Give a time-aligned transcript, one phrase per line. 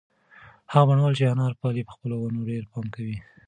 [0.71, 3.17] هغه بڼوال چې انار پالي په خپلو ونو ډېر پام کوي.